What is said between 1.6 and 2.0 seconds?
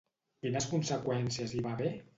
va haver?